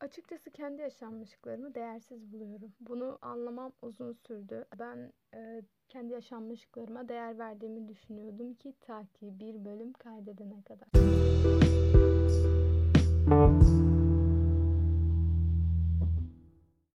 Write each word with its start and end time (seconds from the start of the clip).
Açıkçası 0.00 0.50
kendi 0.50 0.82
yaşanmışlıklarımı 0.82 1.74
değersiz 1.74 2.32
buluyorum. 2.32 2.72
Bunu 2.80 3.18
anlamam 3.22 3.72
uzun 3.82 4.12
sürdü. 4.12 4.64
Ben 4.78 5.12
e, 5.34 5.62
kendi 5.88 6.12
yaşanmışlıklarıma 6.12 7.08
değer 7.08 7.38
verdiğimi 7.38 7.88
düşünüyordum 7.88 8.54
ki 8.54 8.74
ta 8.80 9.06
ki 9.14 9.38
bir 9.38 9.64
bölüm 9.64 9.92
kaydedene 9.92 10.62
kadar. 10.62 10.88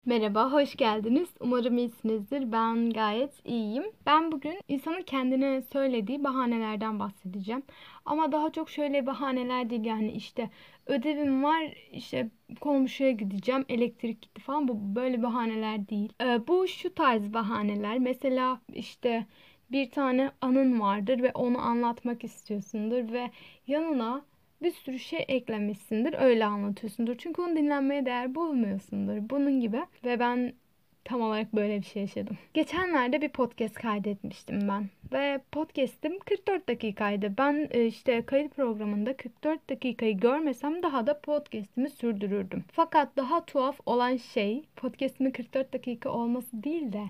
Merhaba, 0.06 0.52
hoş 0.52 0.76
geldiniz. 0.76 1.30
Umarım 1.40 1.78
iyisinizdir. 1.78 2.52
Ben 2.52 2.90
gayet 2.90 3.46
iyiyim. 3.46 3.84
Ben 4.06 4.32
bugün 4.32 4.60
insanın 4.68 5.02
kendine 5.02 5.62
söylediği 5.62 6.24
bahanelerden 6.24 7.00
bahsedeceğim. 7.00 7.64
Ama 8.06 8.32
daha 8.32 8.52
çok 8.52 8.70
şöyle 8.70 9.06
bahaneler 9.06 9.70
değil 9.70 9.86
yani 9.86 10.12
işte 10.12 10.50
ödevim 10.86 11.44
var, 11.44 11.62
işte 11.92 12.30
komşuya 12.62 13.12
gideceğim, 13.12 13.66
elektrik 13.70 14.22
gitti 14.22 14.42
falan. 14.42 14.68
Bu 14.68 14.96
böyle 14.96 15.24
bahaneler 15.24 15.90
değil. 15.90 16.14
Ee, 16.22 16.48
bu 16.48 16.68
şu 16.68 16.94
tarz 16.94 17.34
bahaneler. 17.34 18.00
Mesela 18.00 18.62
işte 18.74 19.26
bir 19.72 19.92
tane 19.92 20.32
anın 20.42 20.80
vardır 20.80 21.22
ve 21.24 21.32
onu 21.34 21.58
anlatmak 21.62 22.24
istiyorsundur 22.24 23.12
ve 23.14 23.32
yanına 23.68 24.26
bir 24.64 24.72
sürü 24.72 25.00
şey 25.00 25.26
eklemişsindir. 25.28 26.16
Öyle 26.20 26.46
anlatıyorsundur. 26.46 27.16
Çünkü 27.18 27.42
onu 27.42 27.56
dinlenmeye 27.56 28.06
değer 28.06 28.36
bulmuyorsundur. 28.36 29.30
Bunun 29.30 29.60
gibi. 29.60 29.82
Ve 30.06 30.20
ben 30.20 30.54
tam 31.06 31.22
olarak 31.22 31.56
böyle 31.56 31.78
bir 31.78 31.86
şey 31.86 32.02
yaşadım. 32.02 32.38
Geçenlerde 32.54 33.22
bir 33.22 33.30
podcast 33.30 33.76
kaydetmiştim 33.76 34.68
ben. 34.68 34.90
Ve 35.12 35.42
podcast'im 35.52 36.20
44 36.20 36.70
dakikaydı. 36.70 37.34
Ben 37.38 37.68
e, 37.72 37.86
işte 37.86 38.26
kayıt 38.26 38.56
programında 38.56 39.18
44 39.18 39.70
dakikayı 39.70 40.18
görmesem 40.18 40.84
daha 40.84 41.08
da 41.08 41.20
podcast'imi 41.20 41.90
sürdürürdüm. 41.90 42.64
Fakat 42.72 43.18
daha 43.18 43.46
tuhaf 43.46 43.80
olan 43.86 44.18
şey 44.18 44.64
podcast'imin 44.76 45.32
44 45.32 45.74
dakika 45.74 46.10
olması 46.10 46.64
değil 46.64 46.94
de 46.94 47.04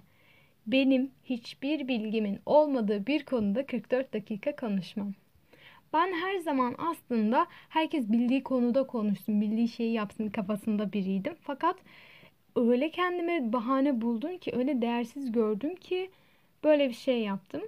benim 0.67 1.11
hiçbir 1.23 1.87
bilgimin 1.87 2.39
olmadığı 2.45 3.07
bir 3.07 3.25
konuda 3.25 3.65
44 3.65 4.13
dakika 4.13 4.55
konuşmam. 4.55 5.13
Ben 5.93 6.13
her 6.13 6.37
zaman 6.37 6.75
aslında 6.77 7.47
herkes 7.69 8.11
bildiği 8.11 8.43
konuda 8.43 8.87
konuşsun, 8.87 9.41
bildiği 9.41 9.67
şeyi 9.67 9.93
yapsın 9.93 10.29
kafasında 10.29 10.93
biriydim. 10.93 11.35
Fakat 11.41 11.75
öyle 12.55 12.91
kendime 12.91 13.53
bahane 13.53 14.01
buldum 14.01 14.37
ki, 14.37 14.51
öyle 14.55 14.81
değersiz 14.81 15.31
gördüm 15.31 15.75
ki 15.75 16.11
böyle 16.63 16.89
bir 16.89 16.93
şey 16.93 17.21
yaptım. 17.21 17.61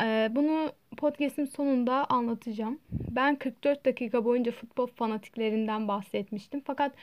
Ee, 0.00 0.28
bunu 0.30 0.72
podcast'in 0.96 1.44
sonunda 1.44 2.06
anlatacağım. 2.06 2.78
Ben 2.90 3.36
44 3.36 3.86
dakika 3.86 4.24
boyunca 4.24 4.52
futbol 4.52 4.86
fanatiklerinden 4.86 5.88
bahsetmiştim. 5.88 6.62
Fakat 6.66 6.94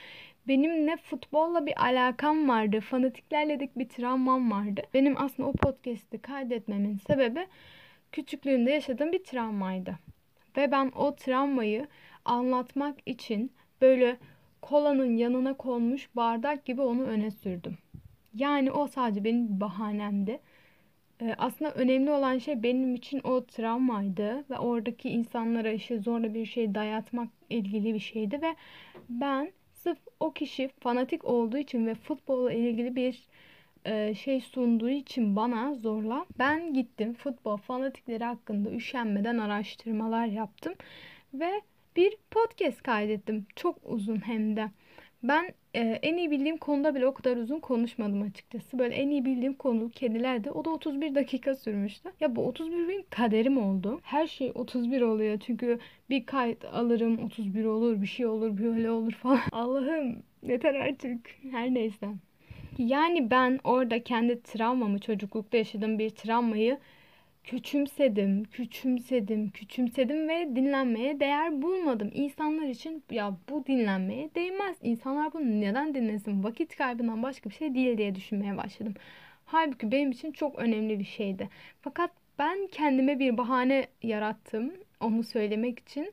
benim 0.48 0.86
ne 0.86 0.96
futbolla 0.96 1.66
bir 1.66 1.82
alakam 1.84 2.48
vardı, 2.48 2.80
fanatiklerle 2.80 3.60
de 3.60 3.68
bir 3.76 3.88
travmam 3.88 4.50
vardı. 4.50 4.82
Benim 4.94 5.14
aslında 5.22 5.48
o 5.48 5.52
podcast'i 5.52 6.18
kaydetmemin 6.18 6.96
sebebi 6.96 7.46
küçüklüğümde 8.12 8.70
yaşadığım 8.70 9.12
bir 9.12 9.24
travmaydı. 9.24 9.98
Ve 10.56 10.72
ben 10.72 10.92
o 10.96 11.16
travmayı 11.16 11.86
anlatmak 12.24 12.98
için 13.06 13.52
böyle 13.80 14.16
kolanın 14.62 15.16
yanına 15.16 15.56
konmuş 15.56 16.08
bardak 16.16 16.64
gibi 16.64 16.82
onu 16.82 17.02
öne 17.02 17.30
sürdüm. 17.30 17.78
Yani 18.34 18.70
o 18.70 18.86
sadece 18.86 19.24
benim 19.24 19.60
bahanemdi. 19.60 20.40
Ee, 21.20 21.34
aslında 21.38 21.74
önemli 21.74 22.10
olan 22.10 22.38
şey 22.38 22.62
benim 22.62 22.94
için 22.94 23.20
o 23.24 23.44
travmaydı 23.44 24.44
ve 24.50 24.58
oradaki 24.58 25.10
insanlara 25.10 25.72
işte 25.72 25.98
zorla 25.98 26.34
bir 26.34 26.46
şey 26.46 26.74
dayatmak 26.74 27.28
ilgili 27.50 27.94
bir 27.94 27.98
şeydi 27.98 28.42
ve 28.42 28.56
ben 29.08 29.52
sırf 29.72 29.98
o 30.20 30.32
kişi 30.32 30.70
fanatik 30.80 31.24
olduğu 31.24 31.58
için 31.58 31.86
ve 31.86 31.94
futbolla 31.94 32.52
ilgili 32.52 32.96
bir 32.96 33.26
e, 33.84 34.14
şey 34.14 34.40
sunduğu 34.40 34.90
için 34.90 35.36
bana 35.36 35.74
zorla 35.74 36.26
ben 36.38 36.74
gittim 36.74 37.14
futbol 37.14 37.56
fanatikleri 37.56 38.24
hakkında 38.24 38.70
üşenmeden 38.70 39.38
araştırmalar 39.38 40.26
yaptım 40.26 40.74
ve 41.34 41.60
bir 41.96 42.16
podcast 42.30 42.82
kaydettim. 42.82 43.46
Çok 43.56 43.76
uzun 43.84 44.26
hem 44.26 44.56
de. 44.56 44.70
Ben 45.22 45.54
e, 45.74 45.80
en 45.80 46.16
iyi 46.16 46.30
bildiğim 46.30 46.56
konuda 46.56 46.94
bile 46.94 47.06
o 47.06 47.14
kadar 47.14 47.36
uzun 47.36 47.60
konuşmadım 47.60 48.22
açıkçası. 48.22 48.78
Böyle 48.78 48.94
en 48.94 49.10
iyi 49.10 49.24
bildiğim 49.24 49.54
konu 49.54 49.90
kedilerdi. 49.90 50.50
O 50.50 50.64
da 50.64 50.70
31 50.70 51.14
dakika 51.14 51.54
sürmüştü. 51.54 52.12
Ya 52.20 52.36
bu 52.36 52.46
31 52.46 52.88
benim 52.88 53.04
kaderim 53.10 53.58
oldu. 53.58 54.00
Her 54.02 54.26
şey 54.26 54.52
31 54.54 55.00
oluyor. 55.00 55.38
Çünkü 55.40 55.78
bir 56.10 56.26
kayıt 56.26 56.64
alırım 56.64 57.24
31 57.24 57.64
olur, 57.64 58.02
bir 58.02 58.06
şey 58.06 58.26
olur, 58.26 58.58
böyle 58.58 58.90
olur 58.90 59.12
falan. 59.12 59.40
Allah'ım 59.52 60.22
yeter 60.42 60.74
artık. 60.74 61.30
Her 61.50 61.74
neyse. 61.74 62.08
Yani 62.78 63.30
ben 63.30 63.60
orada 63.64 64.02
kendi 64.02 64.42
travmamı, 64.42 64.98
çocuklukta 64.98 65.56
yaşadığım 65.56 65.98
bir 65.98 66.10
travmayı 66.10 66.78
küçümsedim, 67.44 68.44
küçümsedim, 68.44 69.50
küçümsedim 69.50 70.28
ve 70.28 70.56
dinlenmeye 70.56 71.20
değer 71.20 71.62
bulmadım. 71.62 72.10
İnsanlar 72.14 72.66
için 72.66 73.04
ya 73.10 73.36
bu 73.50 73.66
dinlenmeye 73.66 74.30
değmez. 74.34 74.76
İnsanlar 74.82 75.32
bunu 75.32 75.60
neden 75.60 75.94
dinlesin? 75.94 76.44
Vakit 76.44 76.76
kaybından 76.76 77.22
başka 77.22 77.50
bir 77.50 77.54
şey 77.54 77.74
değil 77.74 77.98
diye 77.98 78.14
düşünmeye 78.14 78.56
başladım. 78.56 78.94
Halbuki 79.46 79.92
benim 79.92 80.10
için 80.10 80.32
çok 80.32 80.58
önemli 80.58 80.98
bir 80.98 81.04
şeydi. 81.04 81.48
Fakat 81.80 82.10
ben 82.38 82.68
kendime 82.72 83.18
bir 83.18 83.38
bahane 83.38 83.86
yarattım 84.02 84.72
onu 85.00 85.22
söylemek 85.22 85.78
için. 85.78 86.12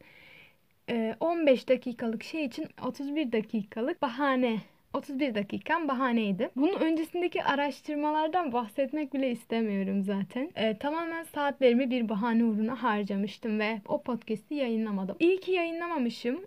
15 1.19 1.69
dakikalık 1.69 2.23
şey 2.23 2.45
için 2.45 2.67
31 2.87 3.31
dakikalık 3.31 4.01
bahane 4.01 4.57
31 4.93 5.35
dakikam 5.35 5.87
bahaneydi. 5.87 6.49
Bunun 6.55 6.79
öncesindeki 6.79 7.43
araştırmalardan 7.43 8.53
bahsetmek 8.53 9.13
bile 9.13 9.31
istemiyorum 9.31 10.03
zaten. 10.03 10.51
Ee, 10.55 10.77
tamamen 10.77 11.23
saatlerimi 11.23 11.89
bir 11.89 12.09
bahane 12.09 12.43
uğruna 12.43 12.83
harcamıştım 12.83 13.59
ve 13.59 13.81
o 13.87 14.01
podcast'i 14.01 14.55
yayınlamadım. 14.55 15.15
İyi 15.19 15.39
ki 15.39 15.51
yayınlamamışım. 15.51 16.45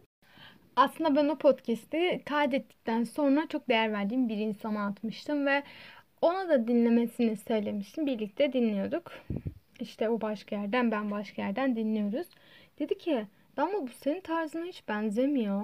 Aslında 0.77 1.17
ben 1.17 1.29
o 1.29 1.37
podcast'i 1.39 2.23
kaydettikten 2.27 3.05
sonra 3.05 3.47
çok 3.49 3.69
değer 3.69 3.93
verdiğim 3.93 4.29
bir 4.29 4.37
insana 4.37 4.87
atmıştım 4.87 5.47
ve 5.47 5.63
ona 6.21 6.49
da 6.49 6.69
dinlemesini 6.69 7.37
söylemiştim. 7.37 8.07
Birlikte 8.07 8.53
dinliyorduk. 8.53 9.13
İşte 9.81 10.09
o 10.09 10.21
başka 10.21 10.57
yerden 10.57 10.91
ben 10.91 11.11
başka 11.11 11.43
yerden 11.43 11.77
dinliyoruz. 11.77 12.27
Dedi 12.79 12.99
ki 12.99 13.27
Damla 13.57 13.83
bu 13.83 13.89
senin 13.89 14.21
tarzına 14.21 14.65
hiç 14.65 14.89
benzemiyor. 14.89 15.63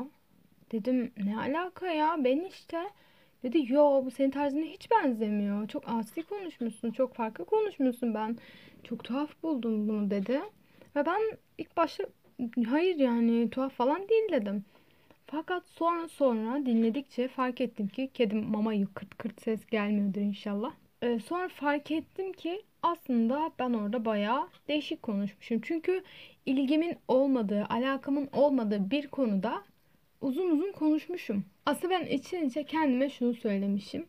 Dedim 0.73 1.13
ne 1.25 1.39
alaka 1.39 1.87
ya 1.87 2.17
ben 2.25 2.41
işte. 2.41 2.91
Dedi 3.43 3.73
yo 3.73 4.03
bu 4.05 4.11
senin 4.11 4.31
tarzına 4.31 4.65
hiç 4.65 4.91
benzemiyor. 4.91 5.69
Çok 5.69 5.89
asi 5.89 6.23
konuşmuşsun. 6.23 6.91
Çok 6.91 7.15
farklı 7.15 7.45
konuşmuşsun 7.45 8.15
ben. 8.15 8.37
Çok 8.85 9.05
tuhaf 9.05 9.43
buldum 9.43 9.89
bunu 9.89 10.11
dedi. 10.11 10.41
Ve 10.97 11.07
ben 11.07 11.21
ilk 11.59 11.77
başta 11.77 12.05
hayır 12.69 12.97
yani 12.97 13.51
tuhaf 13.51 13.73
falan 13.73 14.09
değil 14.09 14.33
dedim. 14.33 14.65
Fakat 15.27 15.67
sonra 15.67 16.09
sonra 16.09 16.67
dinledikçe 16.67 17.29
fark 17.29 17.61
ettim 17.61 17.89
ki 17.89 18.11
kedim 18.15 18.45
mama 18.45 18.73
kırt 18.95 19.19
kırt 19.19 19.43
ses 19.43 19.67
gelmiyordur 19.67 20.21
inşallah. 20.21 20.73
Ee, 21.03 21.19
sonra 21.19 21.49
fark 21.49 21.91
ettim 21.91 22.33
ki 22.33 22.63
aslında 22.83 23.51
ben 23.59 23.73
orada 23.73 24.05
bayağı 24.05 24.49
değişik 24.69 25.03
konuşmuşum. 25.03 25.61
Çünkü 25.63 26.03
ilgimin 26.47 26.97
olmadığı, 27.09 27.65
alakamın 27.65 28.29
olmadığı 28.33 28.91
bir 28.91 29.09
konuda 29.09 29.63
uzun 30.21 30.51
uzun 30.51 30.73
konuşmuşum. 30.73 31.45
Aslında 31.67 31.91
ben 31.91 32.07
içten 32.07 32.45
içe 32.45 32.65
kendime 32.65 33.11
şunu 33.11 33.35
söylemişim. 33.35 34.07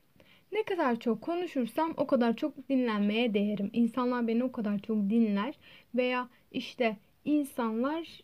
Ne 0.51 0.63
kadar 0.63 0.99
çok 0.99 1.21
konuşursam 1.21 1.93
o 1.97 2.07
kadar 2.07 2.35
çok 2.35 2.69
dinlenmeye 2.69 3.33
değerim. 3.33 3.69
İnsanlar 3.73 4.27
beni 4.27 4.43
o 4.43 4.51
kadar 4.51 4.79
çok 4.79 5.09
dinler 5.09 5.55
veya 5.95 6.29
işte 6.51 6.97
insanlar 7.25 8.23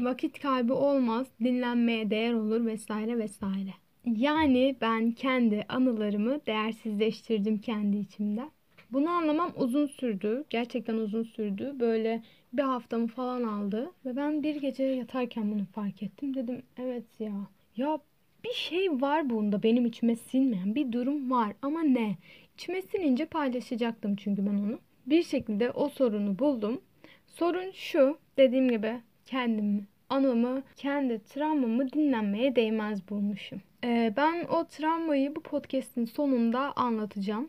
vakit 0.00 0.40
kaybı 0.40 0.74
olmaz, 0.74 1.26
dinlenmeye 1.44 2.10
değer 2.10 2.32
olur 2.32 2.66
vesaire 2.66 3.18
vesaire. 3.18 3.74
Yani 4.06 4.76
ben 4.80 5.12
kendi 5.12 5.64
anılarımı 5.68 6.46
değersizleştirdim 6.46 7.58
kendi 7.58 7.96
içimde. 7.96 8.50
Bunu 8.92 9.10
anlamam 9.10 9.52
uzun 9.56 9.86
sürdü. 9.86 10.44
Gerçekten 10.50 10.94
uzun 10.94 11.22
sürdü. 11.22 11.74
Böyle 11.80 12.22
bir 12.52 12.62
haftamı 12.62 13.06
falan 13.06 13.42
aldı. 13.42 13.90
Ve 14.06 14.16
ben 14.16 14.42
bir 14.42 14.56
gece 14.56 14.84
yatarken 14.84 15.52
bunu 15.52 15.64
fark 15.64 16.02
ettim. 16.02 16.34
Dedim 16.34 16.62
evet 16.78 17.04
ya. 17.20 17.32
Ya 17.76 17.98
bir 18.44 18.52
şey 18.52 18.90
var 18.90 19.30
bunda 19.30 19.62
benim 19.62 19.86
içime 19.86 20.16
sinmeyen 20.16 20.74
bir 20.74 20.92
durum 20.92 21.30
var. 21.30 21.52
Ama 21.62 21.82
ne? 21.82 22.16
İçime 22.54 22.82
sinince 22.82 23.24
paylaşacaktım 23.24 24.16
çünkü 24.16 24.46
ben 24.46 24.54
onu. 24.54 24.78
Bir 25.06 25.22
şekilde 25.22 25.70
o 25.70 25.88
sorunu 25.88 26.38
buldum. 26.38 26.80
Sorun 27.26 27.70
şu. 27.70 28.18
Dediğim 28.36 28.68
gibi 28.68 29.00
kendimi, 29.26 29.86
anımı, 30.08 30.62
kendi 30.76 31.24
travmamı 31.24 31.92
dinlenmeye 31.92 32.56
değmez 32.56 33.08
bulmuşum. 33.10 33.60
Ee, 33.84 34.14
ben 34.16 34.44
o 34.44 34.64
travmayı 34.64 35.36
bu 35.36 35.40
podcast'in 35.40 36.04
sonunda 36.04 36.72
anlatacağım. 36.76 37.48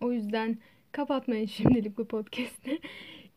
O 0.00 0.12
yüzden 0.12 0.58
kapatmayın 0.92 1.46
şimdilik 1.46 1.98
bu 1.98 2.04
podcast'i. 2.08 2.78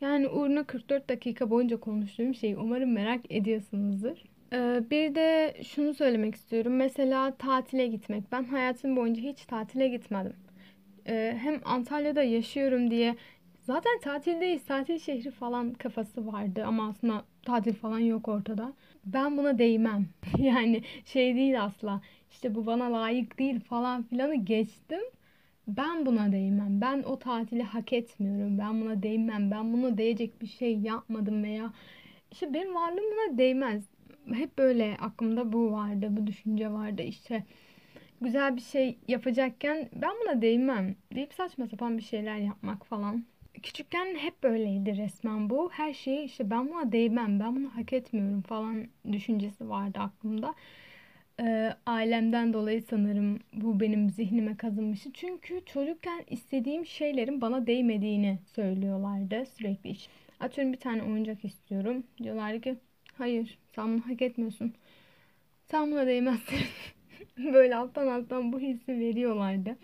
Yani 0.02 0.28
uğruna 0.28 0.64
44 0.64 1.10
dakika 1.10 1.50
boyunca 1.50 1.80
konuştuğum 1.80 2.34
şeyi 2.34 2.58
umarım 2.58 2.92
merak 2.92 3.22
ediyorsunuzdur. 3.32 4.18
Ee, 4.54 4.84
bir 4.92 5.16
de 5.16 5.58
şunu 5.64 5.94
söylemek 5.94 6.36
istiyorum. 6.36 6.76
Mesela 6.76 7.36
tatile 7.38 7.88
gitmek. 7.88 8.32
Ben 8.32 8.44
hayatım 8.44 8.96
boyunca 8.96 9.22
hiç 9.22 9.46
tatile 9.46 9.88
gitmedim. 9.88 10.34
Ee, 11.08 11.38
hem 11.42 11.62
Antalya'da 11.66 12.24
yaşıyorum 12.24 12.92
diye 12.92 13.16
zaten 13.62 14.00
tatildeyiz. 14.04 14.66
Tatil 14.66 15.00
şehri 15.00 15.32
falan 15.32 15.74
kafası 15.74 16.28
vardı 16.28 16.64
ama 16.68 16.88
aslında 16.88 17.26
tatil 17.44 17.74
falan 17.74 18.00
yok 18.00 18.28
ortada. 18.28 18.74
Ben 19.06 19.38
buna 19.38 19.58
değmem. 19.58 20.06
Yani 20.38 20.84
şey 21.06 21.36
değil 21.36 21.64
asla. 21.64 22.02
İşte 22.32 22.56
bu 22.56 22.66
bana 22.66 22.94
layık 22.94 23.40
değil 23.40 23.60
falan 23.60 24.04
filanı 24.04 24.36
geçtim. 24.36 25.02
Ben 25.68 26.06
buna 26.06 26.32
değmem. 26.32 26.82
Ben 26.82 27.04
o 27.04 27.20
tatili 27.20 27.64
hak 27.64 27.94
etmiyorum. 27.94 28.58
Ben 28.58 28.82
buna 28.82 29.04
değmem. 29.04 29.52
Ben 29.52 29.74
buna 29.74 29.98
değecek 29.98 30.42
bir 30.42 30.48
şey 30.48 30.80
yapmadım 30.80 31.44
veya 31.44 31.74
işte 32.32 32.54
benim 32.54 32.76
varlığım 32.76 33.06
buna 33.12 33.38
değmez. 33.38 33.84
Hep 34.34 34.58
böyle 34.58 34.98
aklımda 35.00 35.54
bu 35.54 35.72
vardı, 35.72 36.08
bu 36.12 36.28
düşünce 36.28 36.72
vardı. 36.72 37.02
İşte 37.02 37.44
güzel 38.22 38.56
bir 38.56 38.62
şey 38.62 38.98
yapacakken 39.08 39.90
ben 39.96 40.12
buna 40.24 40.42
değmem 40.42 40.96
deyip 41.16 41.34
saçma 41.34 41.68
sapan 41.68 41.98
bir 41.98 42.04
şeyler 42.04 42.38
yapmak 42.38 42.86
falan. 42.86 43.26
Küçükken 43.64 44.16
hep 44.16 44.44
böyleydi 44.44 44.98
resmen 44.98 45.50
bu. 45.50 45.70
Her 45.72 45.94
şeyi 45.94 46.24
işte 46.26 46.50
ben 46.50 46.70
buna 46.70 46.92
değmem, 46.92 47.40
ben 47.40 47.56
bunu 47.56 47.76
hak 47.76 47.94
etmiyorum 47.94 48.42
falan 48.42 48.88
düşüncesi 49.12 49.70
vardı 49.70 50.00
aklımda. 50.00 50.54
Ee, 51.42 51.74
ailemden 51.86 52.54
dolayı 52.54 52.82
sanırım 52.82 53.40
bu 53.54 53.80
benim 53.80 54.10
zihnime 54.10 54.58
kazınmıştı. 54.58 55.10
Çünkü 55.14 55.62
çocukken 55.66 56.24
istediğim 56.30 56.86
şeylerin 56.86 57.42
bana 57.42 57.68
değmediğini 57.68 58.40
söylüyorlardı 58.56 59.46
sürekli. 59.46 59.96
Atıyorum 60.40 60.74
bir 60.74 60.80
tane 60.80 61.04
oyuncak 61.04 61.46
istiyorum. 61.46 62.04
Diyorlar 62.24 62.62
ki 62.62 62.76
hayır 63.18 63.58
sen 63.76 63.88
bunu 63.94 64.02
hak 64.08 64.22
etmiyorsun. 64.22 64.74
Sen 65.72 65.92
buna 65.92 66.08
değmezsin. 66.08 66.60
böyle 67.54 67.76
alttan 67.76 68.08
alttan 68.08 68.54
bu 68.54 68.60
hissi 68.60 69.00
veriyorlardı. 69.00 69.78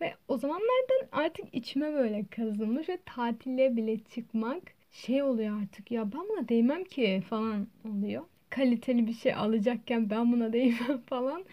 Ve 0.00 0.14
o 0.28 0.38
zamanlardan 0.38 1.08
artık 1.12 1.54
içime 1.54 1.92
böyle 1.92 2.24
kazınmış 2.30 2.88
ve 2.88 2.98
tatile 3.06 3.76
bile 3.76 3.98
çıkmak 3.98 4.62
şey 4.92 5.22
oluyor 5.22 5.62
artık 5.62 5.90
ya 5.90 6.12
ben 6.12 6.28
buna 6.28 6.48
değmem 6.48 6.84
ki 6.84 7.22
falan 7.30 7.66
oluyor. 7.84 8.24
Kaliteli 8.54 9.06
bir 9.06 9.12
şey 9.12 9.34
alacakken 9.34 10.10
ben 10.10 10.32
buna 10.32 10.52
değmem 10.52 11.00
falan. 11.06 11.44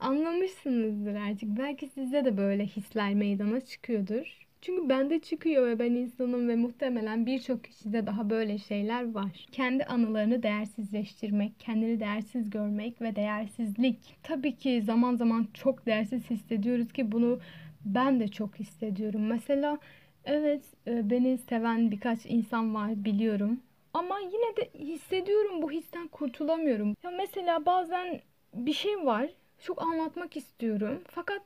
Anlamışsınızdır 0.00 1.14
artık. 1.14 1.48
Belki 1.58 1.86
sizde 1.86 2.24
de 2.24 2.36
böyle 2.36 2.66
hisler 2.66 3.14
meydana 3.14 3.60
çıkıyordur. 3.60 4.46
Çünkü 4.60 4.88
bende 4.88 5.18
çıkıyor 5.20 5.66
ve 5.66 5.78
ben 5.78 5.92
insanım 5.92 6.48
ve 6.48 6.56
muhtemelen 6.56 7.26
birçok 7.26 7.64
kişide 7.64 8.06
daha 8.06 8.30
böyle 8.30 8.58
şeyler 8.58 9.12
var. 9.14 9.46
Kendi 9.52 9.84
anılarını 9.84 10.42
değersizleştirmek, 10.42 11.52
kendini 11.60 12.00
değersiz 12.00 12.50
görmek 12.50 13.02
ve 13.02 13.16
değersizlik. 13.16 13.98
Tabii 14.22 14.56
ki 14.56 14.82
zaman 14.82 15.16
zaman 15.16 15.46
çok 15.54 15.86
değersiz 15.86 16.30
hissediyoruz 16.30 16.92
ki 16.92 17.12
bunu 17.12 17.40
ben 17.84 18.20
de 18.20 18.28
çok 18.28 18.56
hissediyorum. 18.60 19.26
Mesela 19.26 19.78
evet 20.24 20.62
e, 20.86 21.10
beni 21.10 21.38
seven 21.38 21.90
birkaç 21.90 22.26
insan 22.26 22.74
var 22.74 23.04
biliyorum. 23.04 23.60
Ama 23.94 24.18
yine 24.18 24.56
de 24.56 24.70
hissediyorum 24.78 25.62
bu 25.62 25.70
histen 25.70 26.08
kurtulamıyorum. 26.08 26.96
Ya 27.02 27.10
mesela 27.10 27.66
bazen 27.66 28.20
bir 28.54 28.72
şey 28.72 29.06
var. 29.06 29.30
Çok 29.58 29.82
anlatmak 29.82 30.36
istiyorum. 30.36 31.02
Fakat 31.08 31.42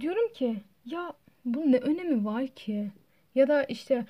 diyorum 0.00 0.32
ki 0.32 0.56
ya 0.86 1.12
bu 1.44 1.72
ne 1.72 1.76
önemi 1.76 2.24
var 2.24 2.46
ki? 2.46 2.90
Ya 3.34 3.48
da 3.48 3.64
işte 3.64 4.06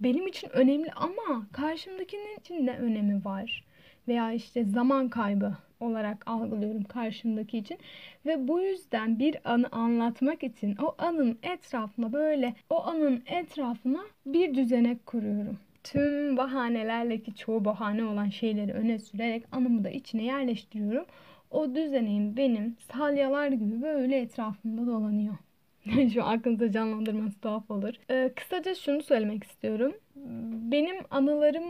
benim 0.00 0.26
için 0.26 0.48
önemli 0.48 0.92
ama 0.92 1.46
karşımdakinin 1.52 2.38
için 2.40 2.66
ne 2.66 2.78
önemi 2.78 3.24
var? 3.24 3.64
Veya 4.08 4.32
işte 4.32 4.64
zaman 4.64 5.08
kaybı 5.08 5.52
olarak 5.80 6.22
algılıyorum 6.26 6.84
karşımdaki 6.84 7.58
için. 7.58 7.78
Ve 8.26 8.48
bu 8.48 8.60
yüzden 8.60 9.18
bir 9.18 9.36
anı 9.44 9.68
anlatmak 9.72 10.42
için 10.42 10.76
o 10.76 10.94
anın 10.98 11.38
etrafına 11.42 12.12
böyle 12.12 12.54
o 12.70 12.86
anın 12.86 13.22
etrafına 13.26 14.00
bir 14.26 14.54
düzenek 14.54 15.06
kuruyorum. 15.06 15.58
Tüm 15.84 16.36
bahanelerle 16.36 17.22
ki 17.22 17.34
çoğu 17.34 17.64
bahane 17.64 18.04
olan 18.04 18.28
şeyleri 18.28 18.72
öne 18.72 18.98
sürerek 18.98 19.44
anımı 19.52 19.84
da 19.84 19.90
içine 19.90 20.24
yerleştiriyorum. 20.24 21.06
O 21.50 21.74
düzeneğin 21.74 22.36
benim 22.36 22.76
salyalar 22.92 23.48
gibi 23.48 23.82
böyle 23.82 24.20
etrafımda 24.20 24.86
dolanıyor. 24.86 25.34
Şu 26.14 26.24
aklınıza 26.24 26.72
canlandırması 26.72 27.40
tuhaf 27.40 27.70
olur. 27.70 27.94
Ee, 28.10 28.32
kısaca 28.36 28.74
şunu 28.74 29.02
söylemek 29.02 29.44
istiyorum. 29.44 29.94
Benim 30.72 30.96
anılarım 31.10 31.64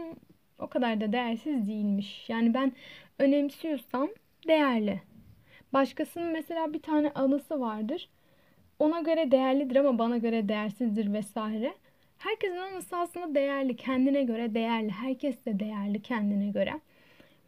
o 0.59 0.67
kadar 0.67 1.01
da 1.01 1.13
değersiz 1.13 1.69
değilmiş. 1.69 2.29
Yani 2.29 2.55
ben 2.55 2.73
önemsiyorsam 3.19 4.09
değerli. 4.49 5.03
Başkasının 5.73 6.33
mesela 6.33 6.73
bir 6.73 6.83
tane 6.83 7.11
anısı 7.11 7.61
vardır. 7.61 8.09
Ona 8.79 9.01
göre 9.01 9.31
değerlidir 9.31 9.77
ama 9.77 9.99
bana 9.99 10.19
göre 10.19 10.49
değersizdir 10.49 11.13
vesaire. 11.13 11.75
Herkesin 12.23 12.57
anısı 12.57 12.97
aslında 12.97 13.35
değerli, 13.35 13.77
kendine 13.77 14.23
göre 14.23 14.55
değerli. 14.55 14.91
Herkes 14.91 15.45
de 15.47 15.61
değerli 15.61 16.03
kendine 16.03 16.49
göre. 16.49 16.81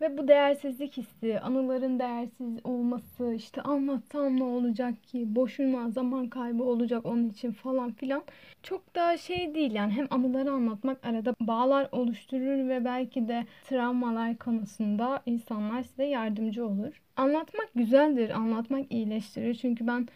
Ve 0.01 0.19
bu 0.19 0.29
değersizlik 0.29 0.97
hissi, 0.97 1.41
anıların 1.41 1.99
değersiz 1.99 2.59
olması, 2.65 3.35
işte 3.35 3.63
anlatsam 3.63 4.37
ne 4.37 4.45
olacak 4.45 5.05
ki, 5.05 5.35
boşuna 5.35 5.91
zaman 5.91 6.29
kaybı 6.29 6.63
olacak 6.63 7.07
onun 7.07 7.29
için 7.29 7.53
falan 7.53 7.93
filan. 7.93 8.23
Çok 8.63 8.95
da 8.95 9.17
şey 9.17 9.55
değil 9.55 9.73
yani 9.73 9.93
hem 9.93 10.07
anıları 10.11 10.51
anlatmak 10.51 11.07
arada 11.07 11.35
bağlar 11.41 11.89
oluşturur 11.93 12.69
ve 12.69 12.85
belki 12.85 13.29
de 13.29 13.47
travmalar 13.65 14.37
konusunda 14.37 15.23
insanlar 15.27 15.83
size 15.83 16.05
yardımcı 16.05 16.67
olur. 16.67 17.03
Anlatmak 17.17 17.69
güzeldir, 17.75 18.31
anlatmak 18.31 18.93
iyileştirir. 18.93 19.55
Çünkü 19.55 19.87
ben 19.87 20.09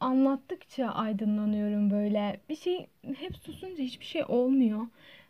anlattıkça 0.00 0.86
aydınlanıyorum 0.88 1.90
böyle. 1.90 2.40
Bir 2.48 2.56
şey 2.56 2.86
hep 3.16 3.36
susunca 3.36 3.82
hiçbir 3.82 4.04
şey 4.04 4.24
olmuyor. 4.28 4.86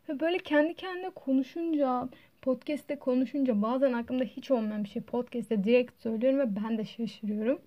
Ve 0.08 0.20
böyle 0.20 0.38
kendi 0.38 0.74
kendine 0.74 1.10
konuşunca 1.10 2.08
podcast'te 2.42 2.98
konuşunca 2.98 3.62
bazen 3.62 3.92
aklımda 3.92 4.24
hiç 4.24 4.50
olmayan 4.50 4.84
bir 4.84 4.88
şey 4.88 5.02
podcast'te 5.02 5.64
direkt 5.64 6.02
söylüyorum 6.02 6.38
ve 6.38 6.56
ben 6.56 6.78
de 6.78 6.84
şaşırıyorum. 6.84 7.60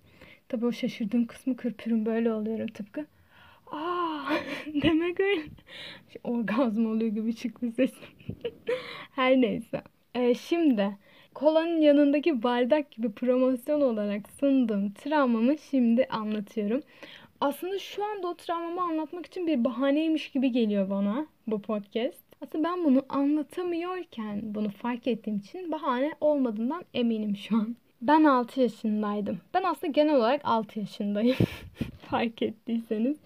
Tabii 0.48 0.66
o 0.66 0.72
şaşırdığım 0.72 1.26
kısmı 1.26 1.56
kırpıyorum 1.56 2.06
böyle 2.06 2.32
oluyorum 2.32 2.66
tıpkı. 2.66 3.06
Aa 3.66 4.32
demek 4.82 5.20
öyle. 5.20 5.42
Şey, 6.12 6.20
orgazm 6.24 6.86
oluyor 6.86 7.10
gibi 7.10 7.36
çıktı 7.36 7.72
sesim. 7.72 8.08
Her 9.16 9.40
neyse. 9.40 9.82
Ee, 10.14 10.34
şimdi 10.34 10.96
kolanın 11.34 11.80
yanındaki 11.80 12.42
bardak 12.42 12.90
gibi 12.90 13.12
promosyon 13.12 13.80
olarak 13.80 14.22
sundum 14.40 14.92
travmamı 14.92 15.58
şimdi 15.58 16.04
anlatıyorum. 16.04 16.82
Aslında 17.40 17.78
şu 17.78 18.04
anda 18.04 18.28
o 18.28 18.34
travmamı 18.34 18.82
anlatmak 18.82 19.26
için 19.26 19.46
bir 19.46 19.64
bahaneymiş 19.64 20.30
gibi 20.30 20.52
geliyor 20.52 20.90
bana 20.90 21.26
bu 21.46 21.62
podcast. 21.62 22.24
Aslında 22.42 22.64
ben 22.64 22.84
bunu 22.84 23.02
anlatamıyorken 23.08 24.40
bunu 24.54 24.70
fark 24.70 25.06
ettiğim 25.06 25.36
için 25.36 25.72
bahane 25.72 26.12
olmadığından 26.20 26.84
eminim 26.94 27.36
şu 27.36 27.56
an. 27.56 27.76
Ben 28.02 28.24
6 28.24 28.60
yaşındaydım. 28.60 29.38
Ben 29.54 29.62
aslında 29.62 29.92
genel 29.92 30.16
olarak 30.16 30.40
6 30.44 30.80
yaşındayım. 30.80 31.36
fark 32.10 32.42
ettiyseniz. 32.42 33.16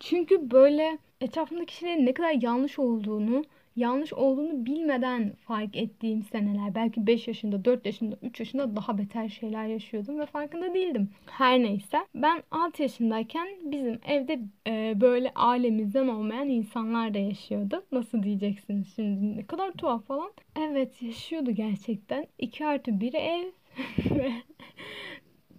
Çünkü 0.00 0.50
böyle 0.50 0.98
etrafımdaki 1.20 1.76
şeylerin 1.76 2.06
ne 2.06 2.14
kadar 2.14 2.42
yanlış 2.42 2.78
olduğunu, 2.78 3.44
yanlış 3.80 4.12
olduğunu 4.12 4.66
bilmeden 4.66 5.32
fark 5.46 5.76
ettiğim 5.76 6.22
seneler. 6.22 6.74
Belki 6.74 7.06
5 7.06 7.28
yaşında, 7.28 7.64
4 7.64 7.86
yaşında, 7.86 8.16
3 8.22 8.40
yaşında 8.40 8.76
daha 8.76 8.98
beter 8.98 9.28
şeyler 9.28 9.66
yaşıyordum 9.66 10.18
ve 10.18 10.26
farkında 10.26 10.74
değildim. 10.74 11.10
Her 11.26 11.58
neyse. 11.62 11.98
Ben 12.14 12.42
6 12.50 12.82
yaşındayken 12.82 13.48
bizim 13.64 14.00
evde 14.06 14.40
e, 14.66 15.00
böyle 15.00 15.32
ailemizden 15.34 16.08
olmayan 16.08 16.48
insanlar 16.48 17.14
da 17.14 17.18
yaşıyordu. 17.18 17.84
Nasıl 17.92 18.22
diyeceksiniz 18.22 18.94
şimdi? 18.96 19.36
Ne 19.36 19.46
kadar 19.46 19.72
tuhaf 19.72 20.06
falan. 20.06 20.32
Evet 20.58 21.02
yaşıyordu 21.02 21.50
gerçekten. 21.50 22.26
2 22.38 22.66
artı 22.66 23.00
1 23.00 23.14
ev 23.14 23.50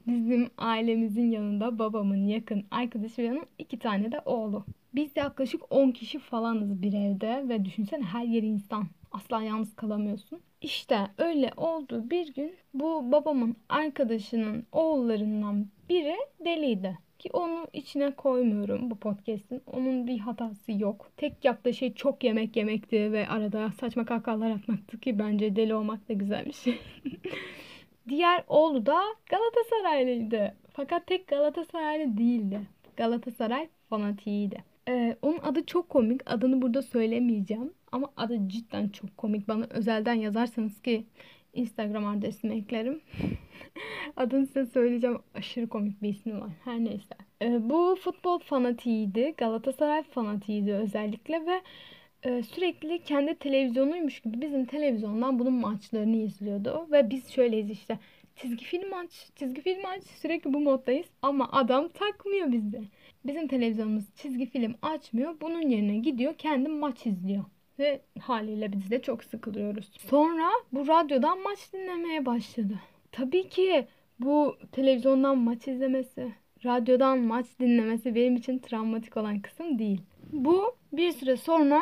bizim 0.07 0.49
ailemizin 0.57 1.31
yanında 1.31 1.79
babamın 1.79 2.27
yakın 2.27 2.65
arkadaşı 2.71 3.21
ve 3.21 3.39
iki 3.57 3.79
tane 3.79 4.11
de 4.11 4.19
oğlu. 4.25 4.65
Biz 4.95 5.11
yaklaşık 5.15 5.61
10 5.69 5.91
kişi 5.91 6.19
falanız 6.19 6.81
bir 6.81 6.93
evde 6.93 7.49
ve 7.49 7.65
düşünsene 7.65 8.03
her 8.03 8.23
yeri 8.23 8.45
insan. 8.45 8.87
Asla 9.11 9.41
yalnız 9.41 9.75
kalamıyorsun. 9.75 10.39
İşte 10.61 10.99
öyle 11.17 11.51
oldu 11.57 12.09
bir 12.09 12.33
gün 12.33 12.55
bu 12.73 13.11
babamın 13.11 13.55
arkadaşının 13.69 14.65
oğullarından 14.71 15.67
biri 15.89 16.15
deliydi. 16.45 16.97
Ki 17.19 17.29
onu 17.33 17.67
içine 17.73 18.11
koymuyorum 18.11 18.91
bu 18.91 18.95
podcast'in. 18.95 19.61
Onun 19.67 20.07
bir 20.07 20.19
hatası 20.19 20.71
yok. 20.71 21.11
Tek 21.17 21.45
yaptığı 21.45 21.73
şey 21.73 21.93
çok 21.93 22.23
yemek 22.23 22.55
yemekti 22.55 23.11
ve 23.11 23.27
arada 23.27 23.71
saçma 23.71 24.05
kahkahalar 24.05 24.51
atmaktı 24.51 24.99
ki 24.99 25.19
bence 25.19 25.55
deli 25.55 25.75
olmak 25.75 26.09
da 26.09 26.13
güzel 26.13 26.45
bir 26.45 26.53
şey. 26.53 26.79
Diğer 28.09 28.43
oğlu 28.47 28.85
da 28.85 29.01
Galatasaraylıydı. 29.29 30.55
Fakat 30.73 31.07
tek 31.07 31.27
Galatasaraylı 31.27 32.17
değildi. 32.17 32.61
Galatasaray 32.97 33.69
fanatiydi. 33.89 34.70
Ee, 34.89 35.17
onun 35.21 35.37
adı 35.37 35.65
çok 35.65 35.89
komik. 35.89 36.21
Adını 36.25 36.61
burada 36.61 36.81
söylemeyeceğim. 36.81 37.73
Ama 37.91 38.11
adı 38.17 38.37
cidden 38.47 38.89
çok 38.89 39.17
komik. 39.17 39.47
Bana 39.47 39.65
özelden 39.69 40.13
yazarsanız 40.13 40.81
ki 40.81 41.05
Instagram 41.53 42.05
adresimi 42.05 42.55
eklerim. 42.55 43.01
Adını 44.17 44.47
size 44.47 44.65
söyleyeceğim. 44.65 45.19
Aşırı 45.33 45.69
komik 45.69 46.01
bir 46.01 46.09
ismi 46.09 46.41
var. 46.41 46.49
Her 46.63 46.79
neyse. 46.79 47.15
Ee, 47.41 47.69
bu 47.69 47.97
futbol 48.01 48.39
fanatiydi. 48.39 49.33
Galatasaray 49.37 50.03
fanatiydi 50.03 50.73
özellikle 50.73 51.45
ve 51.45 51.61
e, 52.23 52.43
sürekli 52.43 53.03
kendi 53.03 53.35
televizyonuymuş 53.35 54.19
gibi 54.19 54.41
bizim 54.41 54.65
televizyondan 54.65 55.39
bunun 55.39 55.53
maçlarını 55.53 56.15
izliyordu. 56.15 56.87
Ve 56.91 57.09
biz 57.09 57.31
şöyleyiz 57.31 57.71
işte. 57.71 57.99
Çizgi 58.35 58.65
film 58.65 58.93
aç, 58.93 59.11
çizgi 59.35 59.61
film 59.61 59.85
aç. 59.85 60.03
Sürekli 60.03 60.53
bu 60.53 60.59
moddayız. 60.59 61.07
Ama 61.21 61.49
adam 61.51 61.89
takmıyor 61.89 62.51
bizi. 62.51 62.81
Bizim 63.25 63.47
televizyonumuz 63.47 64.15
çizgi 64.15 64.45
film 64.45 64.75
açmıyor. 64.81 65.35
Bunun 65.41 65.61
yerine 65.61 65.97
gidiyor 65.97 66.33
kendi 66.37 66.69
maç 66.69 67.05
izliyor. 67.05 67.43
Ve 67.79 68.01
haliyle 68.19 68.73
biz 68.73 68.91
de 68.91 69.01
çok 69.01 69.23
sıkılıyoruz. 69.23 69.91
Sonra 70.09 70.49
bu 70.73 70.87
radyodan 70.87 71.41
maç 71.43 71.73
dinlemeye 71.73 72.25
başladı. 72.25 72.73
Tabii 73.11 73.49
ki 73.49 73.87
bu 74.19 74.57
televizyondan 74.71 75.37
maç 75.37 75.67
izlemesi, 75.67 76.31
radyodan 76.65 77.19
maç 77.19 77.45
dinlemesi 77.59 78.15
benim 78.15 78.35
için 78.35 78.59
travmatik 78.59 79.17
olan 79.17 79.39
kısım 79.39 79.79
değil. 79.79 80.01
Bu 80.31 80.75
bir 80.93 81.11
süre 81.11 81.37
sonra 81.37 81.81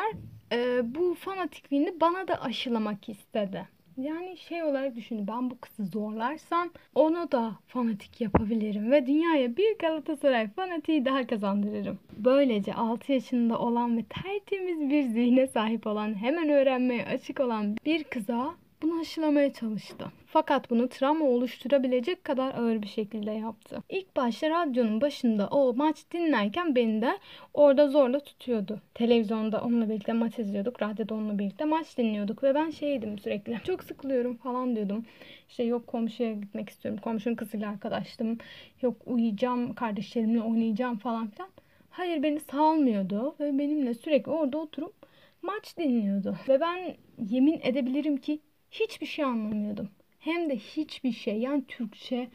e, 0.52 0.80
bu 0.94 1.14
fanatikliğini 1.14 2.00
bana 2.00 2.28
da 2.28 2.42
aşılamak 2.42 3.08
istedi. 3.08 3.68
Yani 3.96 4.36
şey 4.36 4.62
olarak 4.62 4.96
düşünün 4.96 5.26
ben 5.26 5.50
bu 5.50 5.58
kızı 5.60 5.84
zorlarsam 5.84 6.70
onu 6.94 7.32
da 7.32 7.52
fanatik 7.66 8.20
yapabilirim 8.20 8.90
ve 8.90 9.06
dünyaya 9.06 9.56
bir 9.56 9.78
Galatasaray 9.78 10.48
fanatiği 10.48 11.04
daha 11.04 11.26
kazandırırım. 11.26 11.98
Böylece 12.18 12.74
6 12.74 13.12
yaşında 13.12 13.58
olan 13.58 13.98
ve 13.98 14.02
tertemiz 14.02 14.90
bir 14.90 15.02
zihne 15.02 15.46
sahip 15.46 15.86
olan 15.86 16.14
hemen 16.22 16.48
öğrenmeye 16.48 17.06
açık 17.06 17.40
olan 17.40 17.76
bir 17.86 18.04
kıza 18.04 18.54
bunu 18.82 19.00
aşılamaya 19.00 19.52
çalıştı. 19.52 20.06
Fakat 20.26 20.70
bunu 20.70 20.88
travma 20.88 21.24
oluşturabilecek 21.24 22.24
kadar 22.24 22.54
ağır 22.54 22.82
bir 22.82 22.88
şekilde 22.88 23.30
yaptı. 23.30 23.82
İlk 23.88 24.16
başta 24.16 24.50
radyonun 24.50 25.00
başında 25.00 25.48
o 25.48 25.74
maç 25.74 25.96
dinlerken 26.12 26.74
beni 26.74 27.02
de 27.02 27.18
orada 27.54 27.88
zorla 27.88 28.20
tutuyordu. 28.20 28.80
Televizyonda 28.94 29.60
onunla 29.60 29.88
birlikte 29.88 30.12
maç 30.12 30.38
izliyorduk. 30.38 30.82
Radyoda 30.82 31.14
onunla 31.14 31.38
birlikte 31.38 31.64
maç 31.64 31.98
dinliyorduk. 31.98 32.42
Ve 32.42 32.54
ben 32.54 32.70
şeydim 32.70 33.18
sürekli. 33.18 33.60
Çok 33.64 33.84
sıkılıyorum 33.84 34.36
falan 34.36 34.76
diyordum. 34.76 35.04
İşte 35.48 35.62
yok 35.62 35.86
komşuya 35.86 36.32
gitmek 36.32 36.68
istiyorum. 36.68 37.00
Komşunun 37.04 37.34
kızıyla 37.34 37.70
arkadaştım. 37.70 38.38
Yok 38.82 38.96
uyuyacağım, 39.06 39.74
kardeşlerimle 39.74 40.40
oynayacağım 40.40 40.98
falan 40.98 41.30
filan. 41.30 41.50
Hayır 41.90 42.22
beni 42.22 42.40
salmıyordu 42.40 43.34
ve 43.40 43.58
benimle 43.58 43.94
sürekli 43.94 44.30
orada 44.30 44.58
oturup 44.58 44.94
maç 45.42 45.78
dinliyordu. 45.78 46.36
Ve 46.48 46.60
ben 46.60 46.94
yemin 47.28 47.60
edebilirim 47.62 48.16
ki 48.16 48.40
hiçbir 48.70 49.06
şey 49.06 49.24
anlamıyordum. 49.24 49.88
Hem 50.18 50.50
de 50.50 50.56
hiçbir 50.56 51.12
şey 51.12 51.38
yani 51.38 51.64
Türkçe 51.66 52.28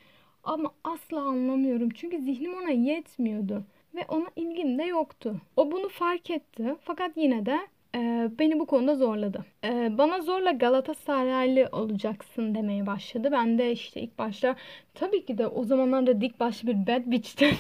ama 0.44 0.72
asla 0.84 1.22
anlamıyorum. 1.22 1.90
Çünkü 1.90 2.20
zihnim 2.20 2.54
ona 2.54 2.70
yetmiyordu 2.70 3.64
ve 3.96 4.06
ona 4.08 4.28
ilgim 4.36 4.78
de 4.78 4.84
yoktu. 4.84 5.42
O 5.58 5.72
bunu 5.72 5.90
fark 5.90 6.30
etti 6.30 6.76
fakat 6.82 7.18
yine 7.18 7.46
de 7.46 7.60
e, 7.96 8.30
beni 8.40 8.60
bu 8.60 8.66
konuda 8.66 8.96
zorladı. 8.96 9.46
E, 9.64 9.98
bana 9.98 10.22
zorla 10.22 10.52
Galatasaraylı 10.52 11.70
olacaksın 11.72 12.56
demeye 12.56 12.86
başladı. 12.86 13.30
Ben 13.32 13.58
de 13.58 13.72
işte 13.72 14.02
ilk 14.02 14.18
başta 14.20 14.56
tabii 14.94 15.26
ki 15.26 15.38
de 15.38 15.48
o 15.48 15.64
zamanlarda 15.64 16.22
dik 16.22 16.40
başlı 16.40 16.68
bir 16.68 16.88
bad 16.88 17.12
bitch'tim. 17.12 17.50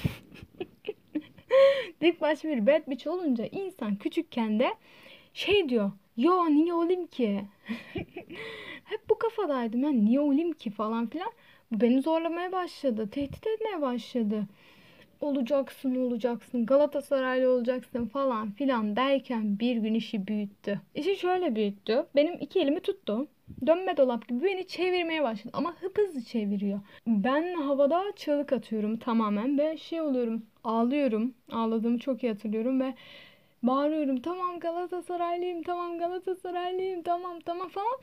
dik 2.01 2.21
başlı 2.21 2.49
bir 2.49 2.67
bad 2.67 2.87
bitch 2.87 3.07
olunca 3.07 3.45
insan 3.45 3.95
küçükken 3.95 4.59
de 4.59 4.73
şey 5.33 5.69
diyor. 5.69 5.91
Yo 6.17 6.45
niye 6.49 6.73
olayım 6.73 7.07
ki? 7.07 7.45
Hep 8.85 9.09
bu 9.09 9.17
kafadaydım. 9.19 9.83
Yani 9.83 10.05
niye 10.05 10.19
olayım 10.19 10.51
ki 10.51 10.71
falan 10.71 11.07
filan. 11.07 11.31
Bu 11.71 11.81
beni 11.81 12.01
zorlamaya 12.01 12.51
başladı. 12.51 13.09
Tehdit 13.11 13.47
etmeye 13.47 13.81
başladı. 13.81 14.43
Olacaksın 15.21 15.95
olacaksın 15.95 16.65
Galatasaraylı 16.65 17.49
olacaksın 17.49 18.05
falan 18.05 18.51
filan 18.51 18.95
derken 18.95 19.59
bir 19.59 19.77
gün 19.77 19.93
işi 19.93 20.27
büyüttü. 20.27 20.81
İşi 20.95 21.15
şöyle 21.15 21.55
büyüttü. 21.55 22.05
Benim 22.15 22.33
iki 22.39 22.59
elimi 22.59 22.79
tuttu. 22.79 23.27
Dönme 23.67 23.97
dolap 23.97 24.27
gibi 24.27 24.43
beni 24.43 24.67
çevirmeye 24.67 25.23
başladı 25.23 25.51
ama 25.57 25.75
hıp 25.81 25.97
hızlı 25.97 26.21
çeviriyor. 26.23 26.79
Ben 27.07 27.53
havada 27.53 28.03
çığlık 28.15 28.53
atıyorum 28.53 28.97
tamamen 28.97 29.57
ve 29.59 29.77
şey 29.77 30.01
oluyorum 30.01 30.45
ağlıyorum. 30.63 31.33
Ağladığımı 31.51 31.99
çok 31.99 32.23
iyi 32.23 32.31
hatırlıyorum 32.31 32.81
ve 32.81 32.93
bağırıyorum 33.67 34.21
tamam 34.21 34.59
Galatasaraylıyım 34.59 35.63
tamam 35.63 35.97
Galatasaraylıyım 35.99 37.03
tamam 37.03 37.39
tamam 37.45 37.69
falan. 37.69 37.97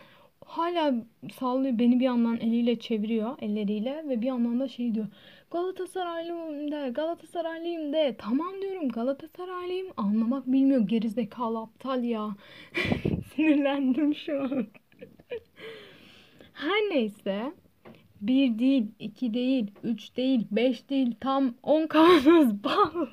Hala 0.46 0.94
sallıyor 1.38 1.78
beni 1.78 2.00
bir 2.00 2.04
yandan 2.04 2.36
eliyle 2.36 2.78
çeviriyor 2.78 3.36
elleriyle 3.40 4.04
ve 4.08 4.20
bir 4.20 4.26
yandan 4.26 4.60
da 4.60 4.68
şey 4.68 4.94
diyor 4.94 5.06
Galatasaraylıyım 5.50 6.72
de 6.72 6.90
Galatasaraylıyım 6.90 7.92
de. 7.92 8.16
Tamam 8.18 8.52
diyorum 8.62 8.88
Galatasaraylıyım. 8.88 9.88
Anlamak 9.96 10.46
bilmiyor 10.46 10.80
gerizekalı 10.80 11.58
aptal 11.58 12.04
ya. 12.04 12.28
Sinirlendim 13.34 14.14
şu 14.14 14.42
an. 14.42 14.66
Her 16.52 16.90
neyse 16.90 17.52
bir 18.20 18.58
değil 18.58 18.86
iki 18.98 19.34
değil 19.34 19.70
üç 19.82 20.16
değil 20.16 20.46
beş 20.50 20.90
değil 20.90 21.14
tam 21.20 21.54
on 21.62 21.86
kavanoz 21.88 22.64
bal 22.64 23.06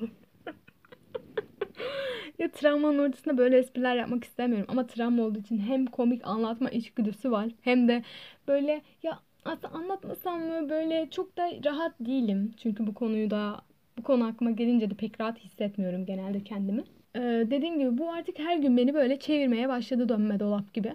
ya 2.40 2.50
travmanın 2.50 2.98
ortasında 2.98 3.38
böyle 3.38 3.58
espriler 3.58 3.96
yapmak 3.96 4.24
istemiyorum. 4.24 4.66
Ama 4.68 4.86
travma 4.86 5.22
olduğu 5.22 5.38
için 5.38 5.58
hem 5.58 5.86
komik 5.86 6.26
anlatma 6.26 6.70
içgüdüsü 6.70 7.30
var. 7.30 7.48
Hem 7.62 7.88
de 7.88 8.02
böyle 8.48 8.82
ya 9.02 9.18
aslında 9.44 9.68
anlatmasam 9.68 10.40
mı 10.40 10.70
böyle 10.70 11.08
çok 11.10 11.36
da 11.36 11.50
rahat 11.64 11.92
değilim. 12.00 12.54
Çünkü 12.62 12.86
bu 12.86 12.94
konuyu 12.94 13.30
da 13.30 13.60
bu 13.98 14.02
konu 14.02 14.26
aklıma 14.26 14.50
gelince 14.50 14.90
de 14.90 14.94
pek 14.94 15.20
rahat 15.20 15.38
hissetmiyorum 15.38 16.06
genelde 16.06 16.44
kendimi. 16.44 16.84
Ee, 17.16 17.20
dediğim 17.50 17.78
gibi 17.78 17.98
bu 17.98 18.10
artık 18.12 18.38
her 18.38 18.56
gün 18.56 18.76
beni 18.76 18.94
böyle 18.94 19.18
çevirmeye 19.18 19.68
başladı 19.68 20.08
dönme 20.08 20.40
dolap 20.40 20.74
gibi. 20.74 20.94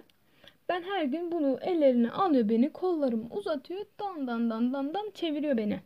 Ben 0.68 0.82
her 0.82 1.04
gün 1.04 1.32
bunu 1.32 1.58
ellerine 1.62 2.10
alıyor 2.10 2.48
beni 2.48 2.72
kollarımı 2.72 3.26
uzatıyor 3.30 3.80
dan 4.00 4.26
dan 4.26 4.50
dan 4.50 4.72
dan 4.72 4.94
dan 4.94 5.10
çeviriyor 5.14 5.56
beni. 5.56 5.80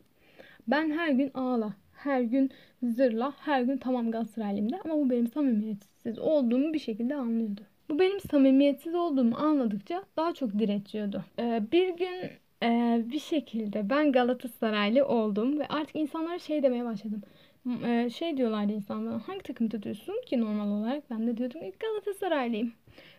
Ben 0.69 0.91
her 0.91 1.09
gün 1.11 1.31
ağla 1.35 1.73
her 2.05 2.21
gün 2.21 2.51
zırla, 2.83 3.33
her 3.41 3.63
gün 3.63 3.77
tamam 3.77 4.11
Galatasaraylıyım 4.11 4.69
ama 4.85 4.95
bu 4.95 5.11
benim 5.11 5.27
samimiyetsiz 5.27 6.19
olduğumu 6.19 6.73
bir 6.75 6.79
şekilde 6.79 7.15
anlıyordu. 7.15 7.61
Bu 7.89 7.99
benim 7.99 8.21
samimiyetsiz 8.21 8.95
olduğumu 8.95 9.37
anladıkça 9.37 10.05
daha 10.17 10.35
çok 10.35 10.59
diretiyordu. 10.59 11.25
Ee, 11.39 11.63
bir 11.73 11.89
gün 11.97 12.31
e, 12.63 13.03
bir 13.13 13.19
şekilde 13.19 13.91
ben 13.91 14.13
Galatasaraylı 14.13 15.07
oldum 15.07 15.59
ve 15.59 15.69
artık 15.69 15.97
insanlara 15.97 16.39
şey 16.39 16.63
demeye 16.63 16.85
başladım. 16.85 17.23
E, 17.87 18.11
şey 18.11 18.37
diyorlardı 18.37 18.73
insanlar 18.73 19.21
hangi 19.21 19.43
takım 19.43 19.69
tutuyorsun 19.69 20.15
ki 20.27 20.41
normal 20.41 20.69
olarak 20.69 21.11
ben 21.11 21.27
de 21.27 21.37
diyordum 21.37 21.61
Galatasaraylıyım. 21.81 22.73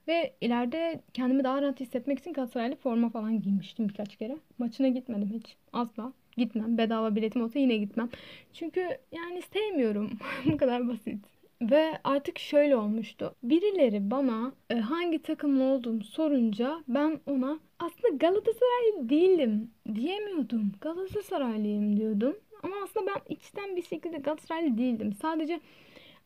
Ve 0.07 0.33
ileride 0.41 1.01
kendimi 1.13 1.43
daha 1.43 1.61
rahat 1.61 1.79
hissetmek 1.79 2.19
için 2.19 2.33
Galatasaraylı 2.33 2.75
forma 2.75 3.09
falan 3.09 3.41
giymiştim 3.41 3.89
birkaç 3.89 4.15
kere. 4.15 4.38
Maçına 4.57 4.88
gitmedim 4.88 5.31
hiç. 5.33 5.55
Asla. 5.73 6.13
Gitmem. 6.38 6.77
Bedava 6.77 7.15
biletim 7.15 7.43
olsa 7.43 7.59
yine 7.59 7.77
gitmem. 7.77 8.09
Çünkü 8.53 8.88
yani 9.11 9.41
sevmiyorum. 9.41 10.09
Bu 10.45 10.57
kadar 10.57 10.88
basit. 10.88 11.25
Ve 11.61 11.91
artık 12.03 12.39
şöyle 12.39 12.75
olmuştu. 12.75 13.35
Birileri 13.43 14.11
bana 14.11 14.51
e, 14.69 14.75
hangi 14.75 15.21
takımlı 15.21 15.63
olduğumu 15.63 16.03
sorunca 16.03 16.83
ben 16.88 17.19
ona 17.25 17.59
aslında 17.79 18.15
Galatasaraylı 18.15 19.09
değilim 19.09 19.71
diyemiyordum. 19.95 20.71
Galatasaraylıyım 20.81 21.97
diyordum. 21.97 22.35
Ama 22.63 22.75
aslında 22.83 23.05
ben 23.07 23.35
içten 23.35 23.75
bir 23.75 23.83
şekilde 23.83 24.17
Galatasaraylı 24.17 24.77
değildim. 24.77 25.13
Sadece 25.21 25.59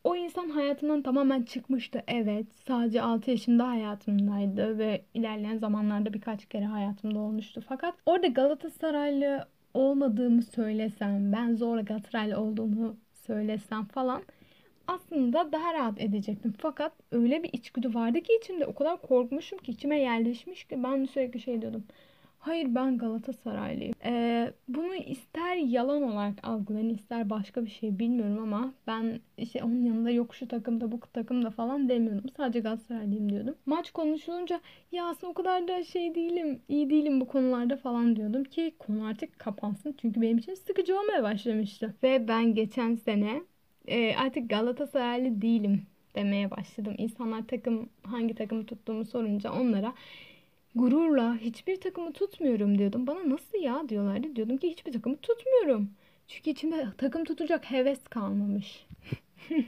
o 0.04 0.16
insan 0.16 0.50
hayatından 0.50 1.02
tamamen 1.02 1.44
çıkmıştı. 1.44 2.04
Evet. 2.08 2.46
Sadece 2.68 3.02
6 3.02 3.32
yaşında 3.32 3.68
hayatımdaydı 3.68 4.78
ve 4.78 5.06
ilerleyen 5.14 5.58
zamanlarda 5.58 6.14
birkaç 6.14 6.46
kere 6.46 6.66
hayatımda 6.66 7.20
olmuştu. 7.20 7.64
Fakat 7.68 7.96
orada 8.06 8.28
Galatasaraylı 8.28 9.48
olmadığımı 9.76 10.42
söylesem, 10.44 11.32
ben 11.34 11.56
zorla 11.56 11.82
Galatasaraylı 11.82 12.40
olduğumu 12.42 12.98
söylesem 13.14 13.86
falan 13.86 14.24
aslında 14.88 15.52
daha 15.52 15.74
rahat 15.74 16.02
edecektim. 16.02 16.54
Fakat 16.60 16.94
öyle 17.12 17.44
bir 17.44 17.54
içgüdü 17.54 17.94
vardı 17.94 18.22
ki 18.22 18.34
içimde 18.42 18.66
o 18.66 18.76
kadar 18.76 19.02
korkmuşum 19.02 19.60
ki 19.60 19.72
içime 19.72 20.00
yerleşmiş 20.00 20.64
ki 20.66 20.84
ben 20.84 21.06
sürekli 21.06 21.40
şey 21.40 21.62
diyordum. 21.62 21.86
Hayır 22.46 22.76
ben 22.76 22.98
Galatasaraylıyım. 22.98 23.94
Ee, 24.06 24.54
bunu 24.68 24.96
ister 24.96 25.56
yalan 25.56 26.02
olarak 26.04 26.48
algılayın 26.48 26.90
ister 26.90 27.30
başka 27.30 27.66
bir 27.66 27.70
şey 27.70 28.00
bilmiyorum 28.00 28.40
ama 28.44 28.74
ben 28.88 29.20
işte 29.38 29.64
onun 29.64 29.84
yanında 29.86 30.10
yok 30.10 30.36
şu 30.36 30.48
takımda 30.48 30.92
bu 30.92 31.00
takımda 31.14 31.50
falan 31.52 31.90
demiyordum. 31.90 32.30
Sadece 32.38 32.60
Galatasaraylıyım 32.60 33.30
diyordum. 33.30 33.56
Maç 33.66 33.92
konuşulunca 33.92 34.62
ya 34.92 35.06
aslında 35.06 35.32
o 35.32 35.34
kadar 35.34 35.68
da 35.68 35.84
şey 35.84 36.16
değilim, 36.16 36.62
iyi 36.70 36.90
değilim 36.90 37.22
bu 37.22 37.28
konularda 37.28 37.78
falan 37.78 38.16
diyordum 38.16 38.44
ki 38.44 38.76
konu 38.80 39.06
artık 39.06 39.40
kapansın. 39.40 39.96
Çünkü 40.02 40.22
benim 40.22 40.38
için 40.38 40.54
sıkıcı 40.54 41.00
olmaya 41.00 41.24
başlamıştı. 41.24 41.96
Ve 42.04 42.28
ben 42.28 42.54
geçen 42.56 42.96
sene 42.96 43.42
e, 43.88 44.16
artık 44.16 44.50
Galatasaraylı 44.50 45.42
değilim 45.42 45.82
demeye 46.16 46.52
başladım. 46.52 46.96
İnsanlar 46.98 47.48
takım 47.48 47.90
hangi 48.04 48.36
takımı 48.36 48.66
tuttuğumu 48.66 49.06
sorunca 49.06 49.52
onlara 49.52 49.94
gururla 50.76 51.38
hiçbir 51.38 51.82
takımı 51.82 52.14
tutmuyorum 52.14 52.78
diyordum. 52.78 53.08
Bana 53.08 53.30
nasıl 53.30 53.58
ya 53.58 53.90
diyorlardı. 53.90 54.36
Diyordum 54.36 54.58
ki 54.58 54.70
hiçbir 54.70 54.92
takımı 54.92 55.18
tutmuyorum. 55.18 55.90
Çünkü 56.28 56.50
içimde 56.50 56.88
takım 56.98 57.24
tutacak 57.24 57.72
heves 57.72 58.04
kalmamış. 58.04 58.86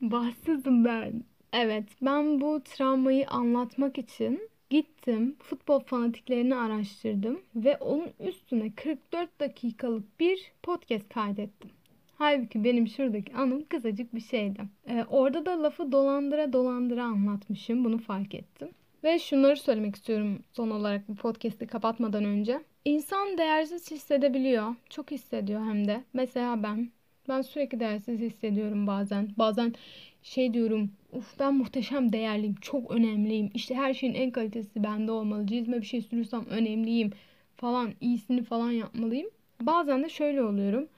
Bahtsızım 0.00 0.84
ben. 0.84 1.24
Evet, 1.52 1.84
ben 2.02 2.40
bu 2.40 2.60
travmayı 2.64 3.28
anlatmak 3.28 3.98
için 3.98 4.48
gittim, 4.70 5.36
futbol 5.38 5.80
fanatiklerini 5.80 6.54
araştırdım 6.54 7.40
ve 7.56 7.76
onun 7.76 8.08
üstüne 8.20 8.72
44 8.74 9.40
dakikalık 9.40 10.20
bir 10.20 10.52
podcast 10.62 11.08
kaydettim. 11.08 11.70
Halbuki 12.18 12.64
benim 12.64 12.88
şuradaki 12.88 13.34
anım 13.34 13.64
kısacık 13.64 14.14
bir 14.14 14.20
şeydi. 14.20 14.60
Ee, 14.88 15.04
orada 15.10 15.46
da 15.46 15.62
lafı 15.62 15.92
dolandıra 15.92 16.52
dolandıra 16.52 17.04
anlatmışım. 17.04 17.84
Bunu 17.84 17.98
fark 17.98 18.34
ettim. 18.34 18.68
Ve 19.04 19.18
şunları 19.18 19.56
söylemek 19.56 19.96
istiyorum 19.96 20.42
son 20.52 20.70
olarak 20.70 21.08
bu 21.08 21.14
podcast'i 21.14 21.66
kapatmadan 21.66 22.24
önce. 22.24 22.60
İnsan 22.84 23.38
değersiz 23.38 23.90
hissedebiliyor. 23.90 24.74
Çok 24.90 25.10
hissediyor 25.10 25.60
hem 25.60 25.88
de. 25.88 26.04
Mesela 26.12 26.62
ben. 26.62 26.90
Ben 27.28 27.42
sürekli 27.42 27.80
değersiz 27.80 28.20
hissediyorum 28.20 28.86
bazen. 28.86 29.28
Bazen 29.38 29.74
şey 30.22 30.54
diyorum. 30.54 30.90
Uf 31.12 31.38
ben 31.38 31.54
muhteşem 31.54 32.12
değerliyim. 32.12 32.54
Çok 32.60 32.90
önemliyim. 32.90 33.50
İşte 33.54 33.74
her 33.74 33.94
şeyin 33.94 34.14
en 34.14 34.30
kalitesi 34.30 34.82
bende 34.82 35.12
olmalı. 35.12 35.46
Cizme 35.46 35.80
bir 35.80 35.86
şey 35.86 36.02
sürürsem 36.02 36.46
önemliyim. 36.46 37.10
Falan 37.56 37.90
iyisini 38.00 38.42
falan 38.44 38.70
yapmalıyım. 38.70 39.30
Bazen 39.60 40.02
de 40.02 40.08
şöyle 40.08 40.42
oluyorum. 40.42 40.88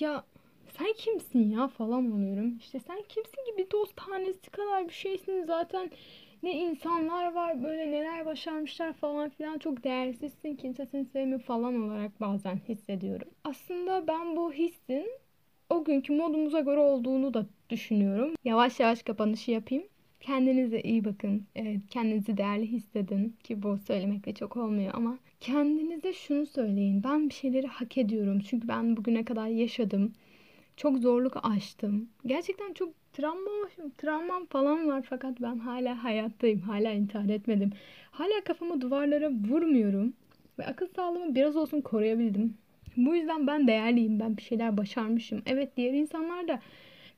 Ya 0.00 0.24
sen 0.78 0.92
kimsin 0.98 1.50
ya 1.50 1.68
falan 1.68 2.12
oluyorum. 2.12 2.58
İşte 2.58 2.80
sen 2.80 3.02
kimsin 3.08 3.52
gibi 3.52 3.70
dost 3.70 3.96
tanesi 3.96 4.50
kadar 4.50 4.88
bir 4.88 4.92
şeysin 4.92 5.44
zaten. 5.44 5.90
Ne 6.42 6.52
insanlar 6.52 7.32
var 7.32 7.62
böyle 7.62 7.92
neler 7.92 8.26
başarmışlar 8.26 8.92
falan 8.92 9.28
filan 9.28 9.58
çok 9.58 9.84
değersizsin 9.84 10.56
kimse 10.56 10.86
seni 10.86 11.04
sevmiyor 11.04 11.40
falan 11.40 11.82
olarak 11.82 12.20
bazen 12.20 12.60
hissediyorum. 12.68 13.28
Aslında 13.44 14.06
ben 14.06 14.36
bu 14.36 14.52
hissin 14.52 15.06
o 15.70 15.84
günkü 15.84 16.12
modumuza 16.12 16.60
göre 16.60 16.80
olduğunu 16.80 17.34
da 17.34 17.46
düşünüyorum. 17.70 18.34
Yavaş 18.44 18.80
yavaş 18.80 19.02
kapanışı 19.02 19.50
yapayım. 19.50 19.84
Kendinize 20.20 20.80
iyi 20.80 21.04
bakın. 21.04 21.46
Kendinizi 21.90 22.36
değerli 22.36 22.66
hissedin 22.66 23.36
ki 23.44 23.62
bu 23.62 23.78
söylemekle 23.78 24.34
çok 24.34 24.56
olmuyor 24.56 24.90
ama 24.94 25.18
kendinize 25.40 26.12
şunu 26.12 26.46
söyleyin. 26.46 27.04
Ben 27.04 27.28
bir 27.28 27.34
şeyleri 27.34 27.66
hak 27.66 27.98
ediyorum. 27.98 28.40
Çünkü 28.40 28.68
ben 28.68 28.96
bugüne 28.96 29.24
kadar 29.24 29.46
yaşadım. 29.46 30.12
Çok 30.76 30.98
zorluk 30.98 31.36
aştım. 31.42 32.08
Gerçekten 32.26 32.72
çok 32.72 33.12
travma, 33.12 33.50
travmam 33.98 34.46
falan 34.46 34.88
var 34.88 35.02
fakat 35.10 35.40
ben 35.40 35.58
hala 35.58 36.04
hayattayım. 36.04 36.60
Hala 36.60 36.92
intihar 36.92 37.28
etmedim. 37.28 37.70
Hala 38.10 38.40
kafamı 38.44 38.80
duvarlara 38.80 39.30
vurmuyorum. 39.30 40.12
Ve 40.58 40.66
akıl 40.66 40.86
sağlığımı 40.96 41.34
biraz 41.34 41.56
olsun 41.56 41.80
koruyabildim. 41.80 42.54
Bu 42.96 43.16
yüzden 43.16 43.46
ben 43.46 43.66
değerliyim. 43.66 44.20
Ben 44.20 44.36
bir 44.36 44.42
şeyler 44.42 44.76
başarmışım. 44.76 45.42
Evet 45.46 45.76
diğer 45.76 45.92
insanlar 45.92 46.48
da 46.48 46.60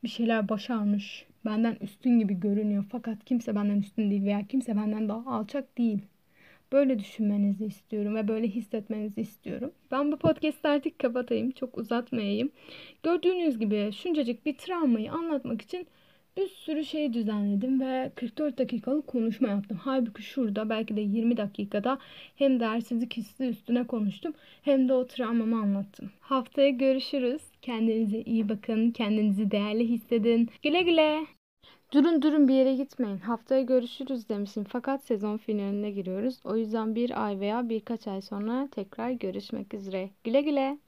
bir 0.04 0.08
şeyler 0.08 0.48
başarmış. 0.48 1.26
Benden 1.44 1.76
üstün 1.80 2.18
gibi 2.18 2.40
görünüyor. 2.40 2.84
Fakat 2.92 3.24
kimse 3.24 3.54
benden 3.54 3.78
üstün 3.78 4.10
değil 4.10 4.24
veya 4.24 4.46
kimse 4.46 4.76
benden 4.76 5.08
daha 5.08 5.30
alçak 5.36 5.78
değil. 5.78 5.98
Böyle 6.72 6.98
düşünmenizi 6.98 7.64
istiyorum 7.66 8.14
ve 8.14 8.28
böyle 8.28 8.48
hissetmenizi 8.48 9.20
istiyorum. 9.20 9.72
Ben 9.90 10.12
bu 10.12 10.16
podcast'ı 10.16 10.68
artık 10.68 10.98
kapatayım. 10.98 11.50
Çok 11.50 11.78
uzatmayayım. 11.78 12.50
Gördüğünüz 13.02 13.58
gibi 13.58 13.90
şuncacık 13.92 14.46
bir 14.46 14.56
travmayı 14.56 15.12
anlatmak 15.12 15.62
için 15.62 15.87
bir 16.38 16.46
sürü 16.46 16.84
şey 16.84 17.12
düzenledim 17.12 17.80
ve 17.80 18.12
44 18.14 18.58
dakikalık 18.58 19.06
konuşma 19.06 19.48
yaptım. 19.48 19.78
Halbuki 19.82 20.22
şurada 20.22 20.68
belki 20.68 20.96
de 20.96 21.00
20 21.00 21.37
dakikada 21.37 21.98
hem 22.37 22.60
dersizlik 22.60 23.16
hissi 23.16 23.44
üstüne 23.44 23.87
konuştum 23.87 24.34
hem 24.62 24.88
de 24.88 24.92
o 24.92 25.06
travmamı 25.06 25.60
anlattım. 25.60 26.10
Haftaya 26.20 26.68
görüşürüz. 26.68 27.42
Kendinize 27.62 28.20
iyi 28.20 28.48
bakın. 28.48 28.90
Kendinizi 28.90 29.50
değerli 29.50 29.88
hissedin. 29.88 30.50
Güle 30.62 30.82
güle. 30.82 31.37
Durun 31.92 32.22
durun 32.22 32.48
bir 32.48 32.54
yere 32.54 32.74
gitmeyin. 32.74 33.18
Haftaya 33.18 33.62
görüşürüz 33.62 34.28
demişim. 34.28 34.64
Fakat 34.64 35.04
sezon 35.04 35.36
finaline 35.36 35.90
giriyoruz. 35.90 36.40
O 36.44 36.56
yüzden 36.56 36.94
bir 36.94 37.24
ay 37.24 37.40
veya 37.40 37.68
birkaç 37.68 38.08
ay 38.08 38.22
sonra 38.22 38.68
tekrar 38.70 39.10
görüşmek 39.10 39.74
üzere. 39.74 40.10
Güle 40.24 40.40
güle. 40.40 40.78